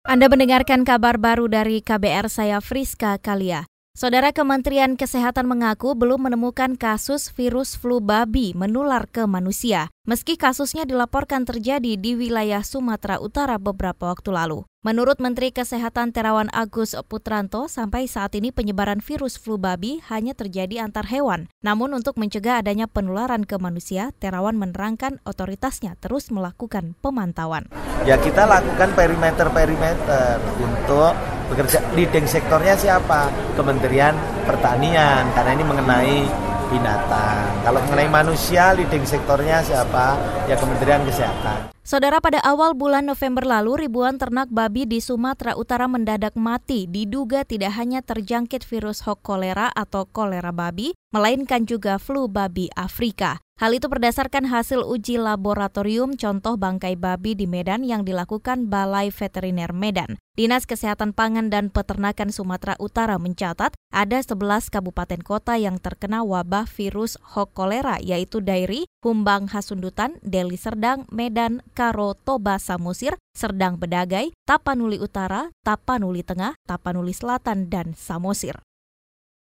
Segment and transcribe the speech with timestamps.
[0.00, 3.69] Anda mendengarkan kabar baru dari KBR saya Friska Kalia.
[3.90, 10.86] Saudara Kementerian Kesehatan mengaku belum menemukan kasus virus flu babi menular ke manusia, meski kasusnya
[10.86, 14.62] dilaporkan terjadi di wilayah Sumatera Utara beberapa waktu lalu.
[14.86, 20.86] Menurut Menteri Kesehatan Terawan Agus Putranto, sampai saat ini penyebaran virus flu babi hanya terjadi
[20.86, 21.50] antar hewan.
[21.66, 27.66] Namun untuk mencegah adanya penularan ke manusia, Terawan menerangkan otoritasnya terus melakukan pemantauan.
[28.06, 33.28] Ya kita lakukan perimeter-perimeter untuk bekerja leading sektornya siapa?
[33.58, 34.14] Kementerian
[34.46, 36.18] Pertanian karena ini mengenai
[36.70, 37.66] binatang.
[37.66, 40.14] Kalau mengenai manusia leading sektornya siapa?
[40.46, 41.74] Ya Kementerian Kesehatan.
[41.82, 47.42] Saudara pada awal bulan November lalu ribuan ternak babi di Sumatera Utara mendadak mati diduga
[47.42, 53.42] tidak hanya terjangkit virus hok kolera atau kolera babi, melainkan juga flu babi Afrika.
[53.60, 59.76] Hal itu berdasarkan hasil uji laboratorium contoh bangkai babi di Medan yang dilakukan Balai Veteriner
[59.76, 60.16] Medan.
[60.32, 66.64] Dinas Kesehatan Pangan dan Peternakan Sumatera Utara mencatat ada 11 kabupaten kota yang terkena wabah
[66.64, 74.32] virus hok kolera yaitu Dairi, Humbang Hasundutan, Deli Serdang, Medan, Karo, Toba, Samosir, Serdang Bedagai,
[74.48, 78.64] Tapanuli Utara, Tapanuli Tengah, Tapanuli Selatan, dan Samosir.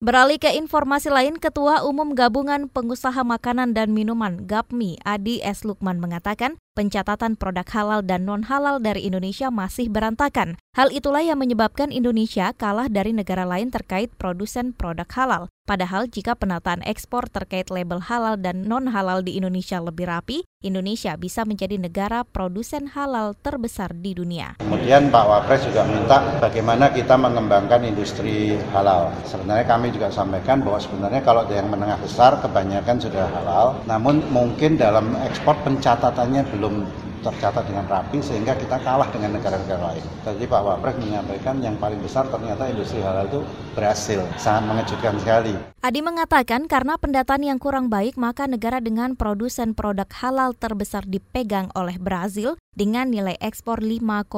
[0.00, 5.60] Beralih ke informasi lain, Ketua Umum Gabungan Pengusaha Makanan dan Minuman GAPMI Adi S.
[5.60, 10.60] Lukman mengatakan pencatatan produk halal dan non-halal dari Indonesia masih berantakan.
[10.76, 15.44] Hal itulah yang menyebabkan Indonesia kalah dari negara lain terkait produsen produk halal.
[15.70, 21.46] Padahal jika penataan ekspor terkait label halal dan non-halal di Indonesia lebih rapi, Indonesia bisa
[21.46, 24.58] menjadi negara produsen halal terbesar di dunia.
[24.58, 29.14] Kemudian Pak Wapres juga minta bagaimana kita mengembangkan industri halal.
[29.22, 34.74] Sebenarnya kami juga sampaikan bahwa sebenarnya kalau yang menengah besar kebanyakan sudah halal, namun mungkin
[34.74, 36.84] dalam ekspor pencatatannya belum belum
[37.20, 40.04] tercatat dengan rapi sehingga kita kalah dengan negara-negara lain.
[40.24, 43.40] Tadi Pak Wapres menyampaikan yang paling besar ternyata industri halal itu
[43.76, 45.54] berhasil, sangat mengejutkan sekali.
[45.80, 51.72] Adi mengatakan karena pendataan yang kurang baik maka negara dengan produsen produk halal terbesar dipegang
[51.72, 54.28] oleh Brazil dengan nilai ekspor 5,5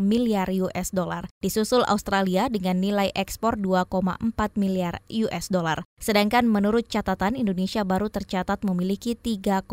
[0.00, 1.26] miliar US dollar.
[1.42, 5.84] Disusul Australia dengan nilai ekspor 2,4 miliar US dollar.
[5.98, 9.66] Sedangkan menurut catatan Indonesia baru tercatat memiliki 3,8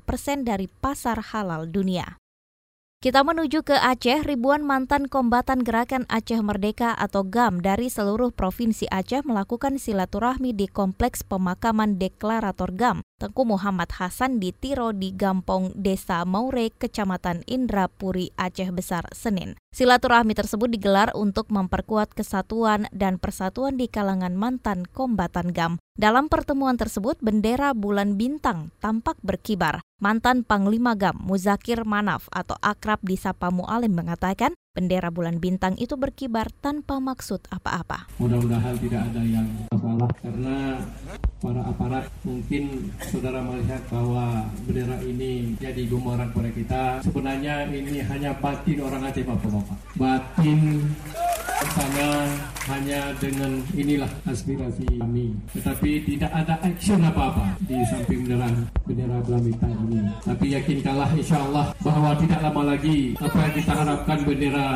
[0.00, 2.22] persen dari pasar halal dunia.
[3.02, 8.86] Kita menuju ke Aceh, ribuan mantan kombatan Gerakan Aceh Merdeka atau GAM dari seluruh provinsi
[8.94, 15.78] Aceh melakukan silaturahmi di Kompleks Pemakaman Deklarator GAM Tengku Muhammad Hasan di Tiro di Gampong
[15.78, 19.54] Desa Maure, Kecamatan Indrapuri, Aceh Besar, Senin.
[19.70, 25.78] Silaturahmi tersebut digelar untuk memperkuat kesatuan dan persatuan di kalangan mantan kombatan GAM.
[25.92, 29.84] Dalam pertemuan tersebut, bendera bulan bintang tampak berkibar.
[30.00, 36.00] Mantan Panglima GAM Muzakir Manaf atau akrab di Sapa Mu'alim mengatakan bendera bulan bintang itu
[36.00, 38.08] berkibar tanpa maksud apa-apa.
[38.16, 40.80] Mudah-mudahan tidak ada yang masalah karena
[41.44, 46.82] para aparat mungkin saudara melihat bahwa bendera ini jadi gumoran pada kita.
[47.04, 49.78] Sebenarnya ini hanya batin orang Aceh Bapak-Bapak.
[50.00, 50.88] Batin
[51.70, 52.08] sana
[52.70, 55.34] hanya dengan inilah aspirasi kami.
[55.54, 58.50] Tetapi tidak ada action apa-apa di samping bendera
[58.86, 60.00] bendera Belamita ini.
[60.22, 64.66] Tapi yakinkanlah insya Allah bahwa tidak lama lagi apa yang kita harapkan bendera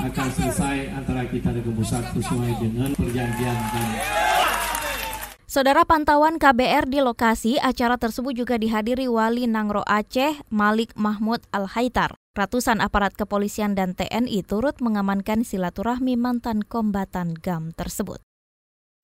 [0.00, 3.88] akan selesai antara kita dengan pusat sesuai dengan perjanjian dan
[5.54, 12.18] Saudara pantauan KBR di lokasi acara tersebut juga dihadiri Wali Nangro Aceh Malik Mahmud Al-Haitar.
[12.34, 18.18] Ratusan aparat kepolisian dan TNI turut mengamankan silaturahmi mantan kombatan GAM tersebut.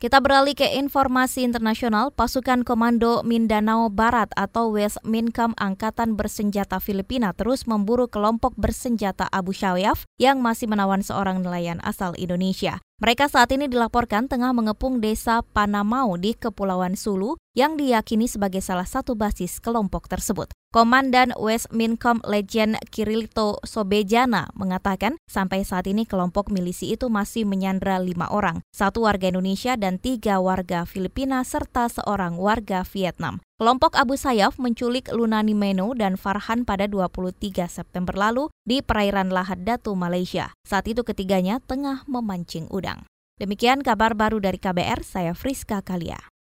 [0.03, 2.10] Kita beralih ke informasi internasional.
[2.10, 9.55] Pasukan Komando Mindanao Barat atau West Mincom Angkatan Bersenjata Filipina terus memburu kelompok bersenjata Abu
[9.55, 12.83] Sayyaf yang masih menawan seorang nelayan asal Indonesia.
[13.00, 18.84] Mereka saat ini dilaporkan tengah mengepung desa Panamau di Kepulauan Sulu yang diyakini sebagai salah
[18.84, 20.53] satu basis kelompok tersebut.
[20.69, 27.97] Komandan West Mincom Legend Kirilito Sobejana mengatakan sampai saat ini kelompok milisi itu masih menyandra
[28.04, 33.41] lima orang, satu warga Indonesia dan tiga warga Filipina serta seorang warga Vietnam.
[33.60, 39.68] Kelompok Abu Sayyaf menculik Lunani Meno dan Farhan pada 23 September lalu di perairan Lahad
[39.68, 40.57] Datu, Malaysia.
[40.65, 43.04] Saat itu ketiganya tengah memancing udang.
[43.36, 46.29] Demikian kabar baru dari KBR, saya Friska Kalia.